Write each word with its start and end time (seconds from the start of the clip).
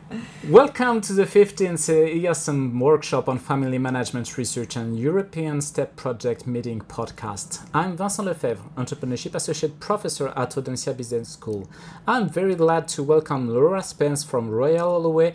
Welcome 0.48 1.00
to 1.02 1.12
the 1.12 1.24
15th 1.24 1.88
uh, 1.88 2.28
EIASM 2.28 2.78
workshop 2.78 3.28
on 3.28 3.38
family 3.38 3.78
management 3.78 4.36
research 4.38 4.76
and 4.76 4.98
European 4.98 5.60
STEP 5.60 5.96
project 5.96 6.46
meeting 6.46 6.80
podcast. 6.80 7.66
I'm 7.74 7.96
Vincent 7.96 8.26
Lefebvre, 8.26 8.62
Entrepreneurship 8.76 9.34
Associate 9.34 9.78
Professor 9.80 10.28
at 10.28 10.50
Audencia 10.50 10.96
Business 10.96 11.30
School. 11.30 11.68
I'm 12.06 12.28
very 12.28 12.54
glad 12.54 12.88
to 12.88 13.02
welcome 13.02 13.48
Laura 13.48 13.82
Spence 13.82 14.24
from 14.24 14.50
Royal 14.50 14.90
Holloway, 14.90 15.34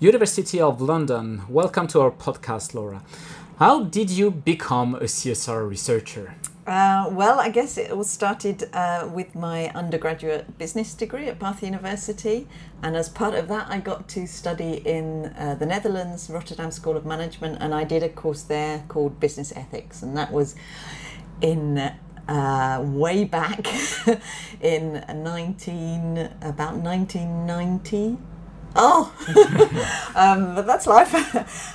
University 0.00 0.60
of 0.60 0.80
London. 0.80 1.42
Welcome 1.48 1.86
to 1.88 2.00
our 2.00 2.10
podcast, 2.10 2.74
Laura. 2.74 3.02
How 3.58 3.84
did 3.84 4.10
you 4.10 4.30
become 4.30 4.94
a 4.94 5.04
CSR 5.04 5.68
researcher? 5.68 6.34
Uh, 6.68 7.08
well, 7.10 7.40
I 7.40 7.48
guess 7.48 7.78
it 7.78 7.90
all 7.90 8.04
started 8.04 8.68
uh, 8.74 9.08
with 9.10 9.34
my 9.34 9.70
undergraduate 9.70 10.58
business 10.58 10.92
degree 10.92 11.26
at 11.26 11.38
Bath 11.38 11.62
University, 11.62 12.46
and 12.82 12.94
as 12.94 13.08
part 13.08 13.34
of 13.34 13.48
that, 13.48 13.70
I 13.70 13.80
got 13.80 14.06
to 14.10 14.26
study 14.26 14.82
in 14.84 15.32
uh, 15.38 15.56
the 15.58 15.64
Netherlands, 15.64 16.28
Rotterdam 16.28 16.70
School 16.70 16.94
of 16.94 17.06
Management, 17.06 17.56
and 17.62 17.74
I 17.74 17.84
did 17.84 18.02
a 18.02 18.10
course 18.10 18.42
there 18.42 18.84
called 18.88 19.18
Business 19.18 19.50
Ethics, 19.56 20.02
and 20.02 20.14
that 20.18 20.30
was 20.30 20.56
in 21.40 21.90
uh, 22.28 22.84
way 22.84 23.24
back 23.24 23.66
in 24.60 25.02
19 25.08 26.18
about 26.42 26.74
1990 26.74 28.18
Oh, 28.76 29.12
um, 30.14 30.54
but 30.54 30.66
that's 30.66 30.86
life. 30.86 31.14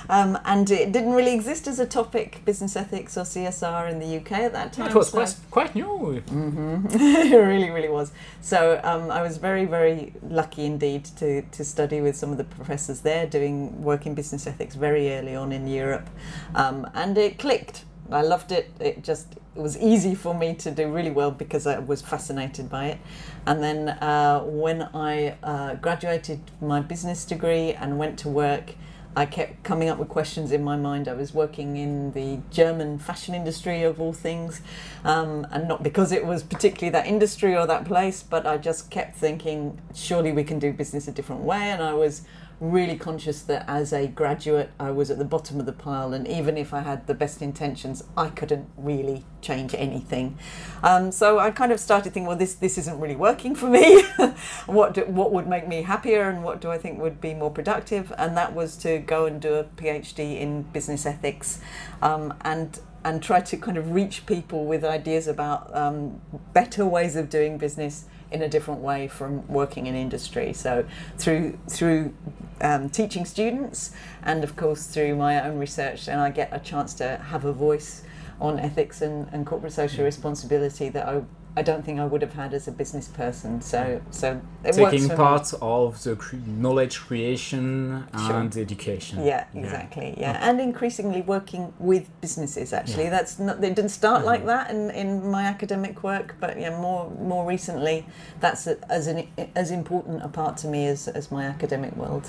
um, 0.10 0.38
and 0.44 0.70
it 0.70 0.92
didn't 0.92 1.12
really 1.12 1.34
exist 1.34 1.66
as 1.66 1.78
a 1.78 1.86
topic, 1.86 2.42
business 2.44 2.76
ethics 2.76 3.16
or 3.16 3.22
CSR 3.22 3.90
in 3.90 3.98
the 3.98 4.16
UK 4.16 4.32
at 4.32 4.52
that 4.52 4.72
time. 4.72 4.88
It 4.88 4.94
was 4.94 5.10
so. 5.10 5.18
quite, 5.18 5.36
quite 5.50 5.74
new. 5.74 6.22
Mm-hmm. 6.26 6.86
it 6.90 7.36
really, 7.36 7.70
really 7.70 7.88
was. 7.88 8.12
So 8.40 8.80
um, 8.84 9.10
I 9.10 9.22
was 9.22 9.36
very, 9.36 9.64
very 9.64 10.14
lucky 10.22 10.64
indeed 10.64 11.04
to, 11.16 11.42
to 11.42 11.64
study 11.64 12.00
with 12.00 12.16
some 12.16 12.30
of 12.30 12.38
the 12.38 12.44
professors 12.44 13.00
there 13.00 13.26
doing 13.26 13.82
work 13.82 14.06
in 14.06 14.14
business 14.14 14.46
ethics 14.46 14.74
very 14.74 15.12
early 15.12 15.34
on 15.34 15.52
in 15.52 15.66
Europe. 15.66 16.08
Um, 16.54 16.88
and 16.94 17.16
it 17.18 17.38
clicked. 17.38 17.84
I 18.10 18.22
loved 18.22 18.52
it. 18.52 18.70
It 18.80 19.02
just 19.02 19.36
it 19.56 19.60
was 19.60 19.78
easy 19.78 20.14
for 20.14 20.34
me 20.34 20.54
to 20.54 20.70
do 20.70 20.90
really 20.92 21.10
well 21.10 21.30
because 21.30 21.66
I 21.66 21.78
was 21.78 22.02
fascinated 22.02 22.68
by 22.68 22.86
it. 22.86 22.98
And 23.46 23.62
then 23.62 23.88
uh, 23.88 24.40
when 24.40 24.82
I 24.94 25.36
uh, 25.42 25.74
graduated 25.76 26.40
my 26.60 26.80
business 26.80 27.24
degree 27.24 27.72
and 27.72 27.98
went 27.98 28.18
to 28.20 28.28
work, 28.28 28.74
I 29.16 29.26
kept 29.26 29.62
coming 29.62 29.88
up 29.88 29.98
with 29.98 30.08
questions 30.08 30.50
in 30.50 30.64
my 30.64 30.76
mind. 30.76 31.06
I 31.06 31.12
was 31.12 31.32
working 31.32 31.76
in 31.76 32.10
the 32.12 32.40
German 32.50 32.98
fashion 32.98 33.32
industry, 33.32 33.84
of 33.84 34.00
all 34.00 34.12
things, 34.12 34.60
um, 35.04 35.46
and 35.52 35.68
not 35.68 35.84
because 35.84 36.10
it 36.10 36.26
was 36.26 36.42
particularly 36.42 36.90
that 36.90 37.06
industry 37.06 37.56
or 37.56 37.64
that 37.68 37.84
place, 37.84 38.24
but 38.24 38.44
I 38.44 38.58
just 38.58 38.90
kept 38.90 39.14
thinking, 39.16 39.80
surely 39.94 40.32
we 40.32 40.42
can 40.42 40.58
do 40.58 40.72
business 40.72 41.06
a 41.06 41.12
different 41.12 41.42
way. 41.42 41.70
And 41.70 41.80
I 41.80 41.94
was 41.94 42.22
really 42.60 42.96
conscious 42.96 43.42
that 43.42 43.64
as 43.68 43.92
a 43.92 44.06
graduate, 44.06 44.70
I 44.78 44.90
was 44.90 45.10
at 45.10 45.18
the 45.18 45.24
bottom 45.24 45.60
of 45.60 45.66
the 45.66 45.72
pile, 45.72 46.12
and 46.12 46.26
even 46.26 46.56
if 46.56 46.72
I 46.72 46.80
had 46.80 47.06
the 47.06 47.14
best 47.14 47.42
intentions, 47.42 48.04
I 48.16 48.28
couldn't 48.28 48.68
really 48.76 49.24
change 49.40 49.74
anything. 49.74 50.38
Um, 50.82 51.12
so 51.12 51.38
I 51.38 51.50
kind 51.50 51.72
of 51.72 51.80
started 51.80 52.12
thinking, 52.12 52.26
well, 52.26 52.36
this 52.36 52.54
this 52.54 52.78
isn't 52.78 52.98
really 52.98 53.16
working 53.16 53.54
for 53.54 53.68
me. 53.68 54.02
what 54.66 54.94
do, 54.94 55.02
what 55.02 55.32
would 55.32 55.46
make 55.46 55.68
me 55.68 55.82
happier, 55.82 56.28
and 56.28 56.42
what 56.44 56.60
do 56.60 56.70
I 56.70 56.78
think 56.78 57.00
would 57.00 57.20
be 57.20 57.34
more 57.34 57.50
productive? 57.50 58.12
And 58.16 58.36
that 58.36 58.54
was 58.54 58.76
to 58.78 58.98
go 58.98 59.26
and 59.26 59.40
do 59.40 59.54
a 59.54 59.64
PhD 59.64 60.40
in 60.40 60.62
business 60.62 61.06
ethics, 61.06 61.60
um, 62.02 62.34
and 62.42 62.80
and 63.04 63.22
try 63.22 63.40
to 63.40 63.56
kind 63.56 63.76
of 63.76 63.92
reach 63.92 64.24
people 64.24 64.64
with 64.64 64.82
ideas 64.82 65.28
about 65.28 65.74
um, 65.76 66.20
better 66.54 66.86
ways 66.86 67.16
of 67.16 67.28
doing 67.28 67.58
business 67.58 68.06
in 68.34 68.42
a 68.42 68.48
different 68.48 68.80
way 68.80 69.06
from 69.06 69.46
working 69.46 69.86
in 69.86 69.94
industry. 69.94 70.52
So 70.52 70.84
through 71.18 71.58
through 71.68 72.14
um, 72.60 72.88
teaching 72.88 73.24
students, 73.24 73.92
and 74.22 74.44
of 74.44 74.56
course 74.56 74.86
through 74.86 75.16
my 75.16 75.42
own 75.42 75.58
research, 75.58 76.08
and 76.08 76.20
I 76.20 76.30
get 76.30 76.48
a 76.52 76.58
chance 76.58 76.94
to 76.94 77.16
have 77.16 77.44
a 77.44 77.52
voice 77.52 78.02
on 78.40 78.58
ethics 78.58 79.00
and, 79.00 79.28
and 79.32 79.46
corporate 79.46 79.72
social 79.72 80.04
responsibility 80.04 80.88
that 80.88 81.08
I 81.08 81.22
I 81.56 81.62
don't 81.62 81.84
think 81.84 82.00
I 82.00 82.04
would 82.04 82.20
have 82.22 82.32
had 82.32 82.52
as 82.52 82.66
a 82.66 82.72
business 82.72 83.06
person. 83.06 83.60
So, 83.60 84.02
so 84.10 84.40
taking 84.64 85.08
part 85.08 85.52
me. 85.52 85.58
of 85.62 86.02
the 86.02 86.16
cre- 86.16 86.36
knowledge 86.46 86.98
creation 86.98 88.04
and 88.12 88.52
sure. 88.52 88.62
education. 88.62 89.24
Yeah, 89.24 89.46
exactly. 89.54 90.14
Yeah, 90.18 90.32
yeah. 90.32 90.48
and 90.50 90.60
increasingly 90.60 91.22
working 91.22 91.72
with 91.78 92.08
businesses. 92.20 92.72
Actually, 92.72 93.04
yeah. 93.04 93.10
that's 93.10 93.38
not. 93.38 93.60
They 93.60 93.68
didn't 93.68 93.90
start 93.90 94.18
mm-hmm. 94.18 94.26
like 94.26 94.46
that 94.46 94.70
in, 94.70 94.90
in 94.90 95.30
my 95.30 95.44
academic 95.44 96.02
work, 96.02 96.34
but 96.40 96.58
yeah, 96.58 96.76
more 96.76 97.08
more 97.20 97.46
recently, 97.46 98.04
that's 98.40 98.66
a, 98.66 98.76
as 98.90 99.06
an 99.06 99.28
as 99.54 99.70
important 99.70 100.24
a 100.24 100.28
part 100.28 100.56
to 100.58 100.66
me 100.66 100.88
as 100.88 101.06
as 101.06 101.30
my 101.30 101.44
academic 101.44 101.94
world. 101.96 102.26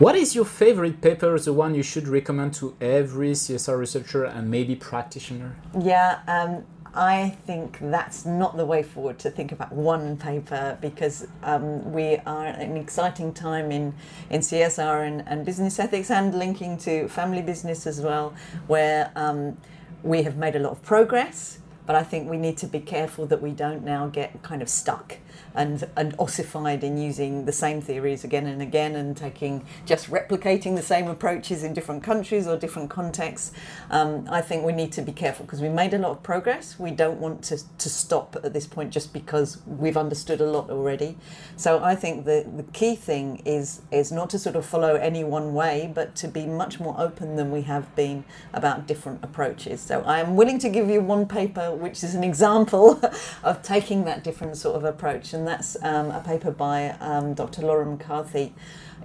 What 0.00 0.16
is 0.16 0.34
your 0.34 0.46
favorite 0.46 1.00
paper? 1.00 1.38
The 1.38 1.52
one 1.52 1.76
you 1.76 1.84
should 1.84 2.08
recommend 2.08 2.54
to 2.54 2.74
every 2.80 3.32
CSR 3.32 3.78
researcher 3.78 4.24
and 4.24 4.50
maybe 4.50 4.74
practitioner? 4.74 5.56
Yeah. 5.78 6.20
Um, 6.26 6.64
I 6.94 7.30
think 7.46 7.78
that's 7.80 8.26
not 8.26 8.58
the 8.58 8.66
way 8.66 8.82
forward 8.82 9.18
to 9.20 9.30
think 9.30 9.50
about 9.50 9.72
one 9.72 10.18
paper 10.18 10.76
because 10.80 11.26
um, 11.42 11.90
we 11.90 12.16
are 12.26 12.46
at 12.46 12.60
an 12.60 12.76
exciting 12.76 13.32
time 13.32 13.72
in, 13.72 13.94
in 14.28 14.42
CSR 14.42 15.06
and, 15.06 15.24
and 15.26 15.46
business 15.46 15.78
ethics 15.78 16.10
and 16.10 16.34
linking 16.34 16.76
to 16.78 17.08
family 17.08 17.40
business 17.40 17.86
as 17.86 18.02
well, 18.02 18.34
where 18.66 19.10
um, 19.16 19.56
we 20.02 20.22
have 20.24 20.36
made 20.36 20.54
a 20.54 20.58
lot 20.58 20.72
of 20.72 20.82
progress, 20.82 21.58
but 21.86 21.96
I 21.96 22.02
think 22.02 22.30
we 22.30 22.36
need 22.36 22.56
to 22.58 22.66
be 22.66 22.80
careful 22.80 23.26
that 23.26 23.42
we 23.42 23.50
don't 23.50 23.84
now 23.84 24.06
get 24.06 24.42
kind 24.42 24.62
of 24.62 24.68
stuck 24.68 25.18
and, 25.54 25.88
and 25.96 26.14
ossified 26.18 26.82
in 26.84 26.96
using 26.96 27.44
the 27.44 27.52
same 27.52 27.80
theories 27.80 28.24
again 28.24 28.46
and 28.46 28.62
again 28.62 28.94
and 28.94 29.16
taking 29.16 29.64
just 29.84 30.10
replicating 30.10 30.76
the 30.76 30.82
same 30.82 31.08
approaches 31.08 31.62
in 31.62 31.72
different 31.74 32.02
countries 32.02 32.46
or 32.46 32.56
different 32.56 32.90
contexts. 32.90 33.52
Um, 33.90 34.26
I 34.30 34.40
think 34.40 34.64
we 34.64 34.72
need 34.72 34.92
to 34.92 35.02
be 35.02 35.12
careful 35.12 35.44
because 35.44 35.60
we 35.60 35.68
made 35.68 35.94
a 35.94 35.98
lot 35.98 36.12
of 36.12 36.22
progress. 36.22 36.78
We 36.78 36.90
don't 36.90 37.20
want 37.20 37.42
to, 37.44 37.58
to 37.78 37.88
stop 37.88 38.36
at 38.42 38.52
this 38.52 38.66
point 38.66 38.92
just 38.92 39.12
because 39.12 39.58
we've 39.66 39.96
understood 39.96 40.40
a 40.40 40.46
lot 40.46 40.70
already. 40.70 41.16
So 41.56 41.82
I 41.82 41.94
think 41.94 42.24
the, 42.24 42.46
the 42.56 42.64
key 42.64 42.94
thing 42.96 43.42
is 43.44 43.82
is 43.90 44.12
not 44.12 44.30
to 44.30 44.38
sort 44.38 44.56
of 44.56 44.64
follow 44.64 44.94
any 44.94 45.24
one 45.24 45.54
way, 45.54 45.90
but 45.94 46.14
to 46.16 46.28
be 46.28 46.46
much 46.46 46.80
more 46.80 46.94
open 46.98 47.36
than 47.36 47.50
we 47.50 47.62
have 47.62 47.94
been 47.96 48.24
about 48.52 48.86
different 48.86 49.22
approaches. 49.22 49.80
So 49.80 50.02
I 50.02 50.20
am 50.20 50.36
willing 50.36 50.58
to 50.60 50.68
give 50.68 50.88
you 50.88 51.00
one 51.00 51.26
paper 51.26 51.71
which 51.76 52.04
is 52.04 52.14
an 52.14 52.24
example 52.24 53.00
of 53.42 53.62
taking 53.62 54.04
that 54.04 54.24
different 54.24 54.56
sort 54.56 54.76
of 54.76 54.84
approach. 54.84 55.32
And 55.32 55.46
that's 55.46 55.76
um, 55.82 56.10
a 56.10 56.20
paper 56.20 56.50
by 56.50 56.90
um, 57.00 57.34
Dr. 57.34 57.62
Lauren 57.62 57.92
McCarthy 57.92 58.54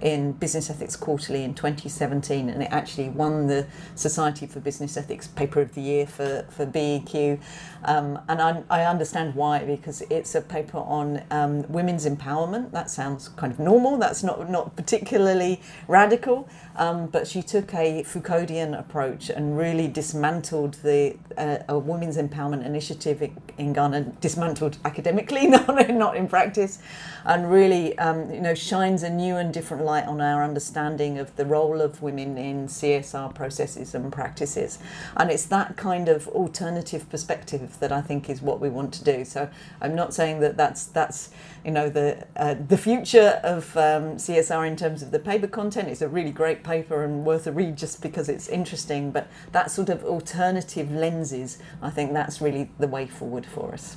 in 0.02 0.32
Business 0.32 0.70
Ethics 0.70 0.96
Quarterly 0.96 1.44
in 1.44 1.54
2017, 1.54 2.48
and 2.48 2.62
it 2.62 2.68
actually 2.70 3.08
won 3.08 3.46
the 3.46 3.66
Society 3.94 4.46
for 4.46 4.60
Business 4.60 4.96
Ethics 4.96 5.26
Paper 5.26 5.60
of 5.60 5.74
the 5.74 5.80
Year 5.80 6.06
for, 6.06 6.46
for 6.50 6.66
BEQ. 6.66 7.40
Um, 7.84 8.18
and 8.28 8.40
I, 8.40 8.62
I, 8.70 8.84
understand 8.84 9.34
why, 9.34 9.64
because 9.64 10.02
it's 10.10 10.34
a 10.34 10.40
paper 10.40 10.78
on 10.78 11.22
um, 11.30 11.70
women's 11.70 12.06
empowerment. 12.06 12.72
That 12.72 12.90
sounds 12.90 13.28
kind 13.28 13.52
of 13.52 13.58
normal, 13.58 13.98
that's 13.98 14.22
not, 14.22 14.50
not 14.50 14.76
particularly 14.76 15.60
radical, 15.86 16.48
um, 16.76 17.06
but 17.06 17.26
she 17.26 17.42
took 17.42 17.72
a 17.74 18.02
Foucauldian 18.04 18.78
approach 18.78 19.30
and 19.30 19.56
really 19.56 19.88
dismantled 19.88 20.74
the 20.74 21.16
uh, 21.36 21.58
a 21.68 21.78
women's 21.78 22.16
empowerment 22.16 22.57
initiative 22.62 23.30
in 23.58 23.72
Ghana, 23.72 24.12
dismantled 24.20 24.78
academically, 24.84 25.46
not, 25.48 25.90
not 25.90 26.16
in 26.16 26.28
practice, 26.28 26.78
and 27.24 27.50
really 27.50 27.96
um, 27.98 28.30
you 28.32 28.40
know, 28.40 28.54
shines 28.54 29.02
a 29.02 29.10
new 29.10 29.36
and 29.36 29.52
different 29.52 29.84
light 29.84 30.06
on 30.06 30.20
our 30.20 30.42
understanding 30.42 31.18
of 31.18 31.34
the 31.36 31.44
role 31.44 31.80
of 31.80 32.02
women 32.02 32.38
in 32.38 32.66
CSR 32.66 33.34
processes 33.34 33.94
and 33.94 34.12
practices. 34.12 34.78
And 35.16 35.30
it's 35.30 35.44
that 35.46 35.76
kind 35.76 36.08
of 36.08 36.26
alternative 36.28 37.08
perspective 37.10 37.78
that 37.80 37.92
I 37.92 38.00
think 38.00 38.30
is 38.30 38.40
what 38.40 38.60
we 38.60 38.68
want 38.68 38.92
to 38.94 39.04
do. 39.04 39.24
So 39.24 39.48
I'm 39.80 39.94
not 39.94 40.14
saying 40.14 40.40
that 40.40 40.56
that's 40.56 40.86
that's 40.86 41.30
you 41.64 41.70
know 41.70 41.90
the 41.90 42.26
uh, 42.36 42.54
the 42.54 42.78
future 42.78 43.40
of 43.42 43.76
um, 43.76 44.16
CSR 44.16 44.66
in 44.66 44.76
terms 44.76 45.02
of 45.02 45.10
the 45.10 45.18
paper 45.18 45.46
content. 45.46 45.88
It's 45.88 46.02
a 46.02 46.08
really 46.08 46.30
great 46.30 46.64
paper 46.64 47.04
and 47.04 47.26
worth 47.26 47.46
a 47.46 47.52
read 47.52 47.76
just 47.76 48.00
because 48.00 48.28
it's 48.28 48.48
interesting. 48.48 49.10
But 49.10 49.28
that 49.52 49.70
sort 49.70 49.90
of 49.90 50.04
alternative 50.04 50.90
lenses, 50.90 51.58
I 51.82 51.90
think 51.90 52.12
that's 52.12 52.40
really 52.40 52.47
the 52.78 52.88
way 52.88 53.06
forward 53.06 53.46
for 53.46 53.72
us. 53.72 53.96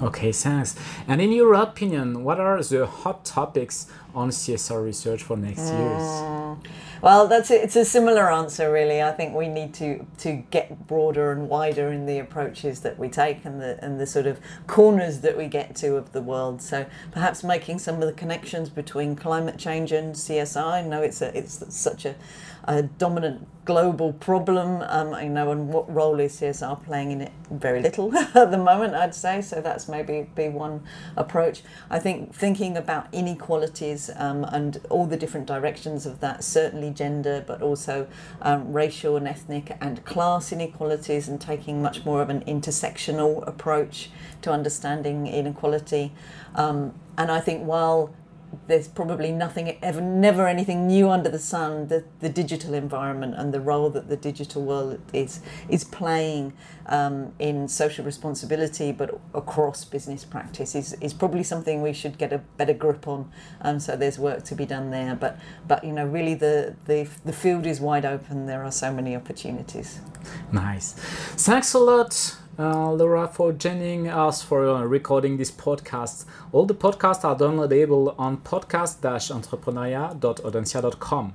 Okay, 0.00 0.30
thanks. 0.30 0.76
And 1.08 1.20
in 1.20 1.32
your 1.32 1.54
opinion, 1.54 2.22
what 2.22 2.38
are 2.38 2.62
the 2.62 2.86
hot 2.86 3.24
topics 3.24 3.86
on 4.14 4.30
CSR 4.30 4.84
research 4.84 5.24
for 5.24 5.36
next 5.36 5.62
mm. 5.62 5.78
years? 5.78 6.58
Well, 7.02 7.28
that's 7.28 7.50
it. 7.50 7.62
It's 7.62 7.76
a 7.76 7.84
similar 7.84 8.30
answer, 8.30 8.72
really. 8.72 9.02
I 9.02 9.12
think 9.12 9.34
we 9.34 9.48
need 9.48 9.74
to 9.74 10.04
to 10.18 10.44
get 10.50 10.86
broader 10.86 11.32
and 11.32 11.48
wider 11.48 11.92
in 11.92 12.06
the 12.06 12.18
approaches 12.18 12.80
that 12.80 12.98
we 12.98 13.08
take 13.08 13.44
and 13.44 13.60
the 13.60 13.78
and 13.84 14.00
the 14.00 14.06
sort 14.06 14.26
of 14.26 14.40
corners 14.66 15.20
that 15.20 15.36
we 15.36 15.46
get 15.46 15.76
to 15.76 15.96
of 15.96 16.12
the 16.12 16.22
world. 16.22 16.60
So 16.62 16.86
perhaps 17.12 17.44
making 17.44 17.78
some 17.78 17.96
of 17.96 18.02
the 18.02 18.12
connections 18.12 18.68
between 18.68 19.14
climate 19.14 19.58
change 19.58 19.92
and 19.92 20.14
CSR. 20.14 20.64
I 20.64 20.82
know 20.82 21.02
it's 21.02 21.22
a 21.22 21.36
it's 21.36 21.62
such 21.74 22.04
a 22.04 22.14
a 22.64 22.82
dominant 22.82 23.46
global 23.68 24.14
problem, 24.14 24.82
um, 24.88 25.12
you 25.22 25.28
know, 25.28 25.50
and 25.50 25.68
what 25.68 25.94
role 25.94 26.18
is 26.20 26.40
CSR 26.40 26.82
playing 26.84 27.10
in 27.10 27.20
it? 27.20 27.32
Very 27.50 27.82
little 27.82 28.16
at 28.34 28.50
the 28.50 28.56
moment, 28.56 28.94
I'd 28.94 29.14
say. 29.14 29.42
So 29.42 29.60
that's 29.60 29.90
maybe 29.90 30.26
be 30.34 30.48
one 30.48 30.82
approach. 31.16 31.60
I 31.90 31.98
think 31.98 32.34
thinking 32.34 32.78
about 32.78 33.08
inequalities 33.12 34.10
um, 34.16 34.44
and 34.44 34.80
all 34.88 35.04
the 35.04 35.18
different 35.18 35.46
directions 35.46 36.06
of 36.06 36.20
that, 36.20 36.42
certainly 36.42 36.90
gender, 36.90 37.44
but 37.46 37.60
also 37.60 38.08
um, 38.40 38.72
racial 38.72 39.18
and 39.18 39.28
ethnic 39.28 39.76
and 39.82 40.02
class 40.06 40.50
inequalities, 40.50 41.28
and 41.28 41.38
taking 41.38 41.82
much 41.82 42.06
more 42.06 42.22
of 42.22 42.30
an 42.30 42.40
intersectional 42.46 43.46
approach 43.46 44.08
to 44.40 44.50
understanding 44.50 45.26
inequality. 45.26 46.14
Um, 46.54 46.94
and 47.18 47.30
I 47.30 47.40
think 47.40 47.64
while 47.64 48.14
there's 48.66 48.88
probably 48.88 49.30
nothing 49.30 49.76
ever 49.82 50.00
never 50.00 50.46
anything 50.46 50.86
new 50.86 51.08
under 51.10 51.28
the 51.28 51.38
sun 51.38 51.88
the, 51.88 52.04
the 52.20 52.28
digital 52.28 52.74
environment 52.74 53.34
and 53.36 53.52
the 53.52 53.60
role 53.60 53.90
that 53.90 54.08
the 54.08 54.16
digital 54.16 54.62
world 54.62 55.00
is 55.12 55.40
is 55.68 55.84
playing 55.84 56.52
um, 56.86 57.32
in 57.38 57.68
social 57.68 58.04
responsibility 58.04 58.92
but 58.92 59.20
across 59.34 59.84
business 59.84 60.24
practice 60.24 60.74
is, 60.74 60.94
is 60.94 61.12
probably 61.12 61.42
something 61.42 61.82
we 61.82 61.92
should 61.92 62.16
get 62.16 62.32
a 62.32 62.38
better 62.56 62.72
grip 62.72 63.06
on. 63.06 63.30
Um, 63.60 63.78
so 63.78 63.96
there's 63.96 64.18
work 64.18 64.44
to 64.44 64.54
be 64.54 64.64
done 64.64 64.90
there 64.90 65.14
but 65.14 65.38
but 65.66 65.84
you 65.84 65.92
know 65.92 66.06
really 66.06 66.34
the, 66.34 66.74
the 66.86 67.08
the 67.24 67.32
field 67.32 67.66
is 67.66 67.80
wide 67.80 68.04
open. 68.04 68.46
There 68.46 68.64
are 68.64 68.72
so 68.72 68.92
many 68.92 69.14
opportunities. 69.14 70.00
Nice. 70.52 70.92
Thanks 70.92 71.74
a 71.74 71.78
lot 71.78 72.37
uh, 72.58 72.90
Laura, 72.92 73.28
for 73.28 73.52
joining 73.52 74.08
us 74.08 74.42
for 74.42 74.66
uh, 74.68 74.82
recording 74.82 75.36
this 75.36 75.50
podcast. 75.50 76.24
All 76.52 76.64
the 76.66 76.74
podcasts 76.74 77.24
are 77.24 77.36
downloadable 77.36 78.14
on 78.18 78.38
podcast-entrepreneuriat.audencia.com. 78.38 81.34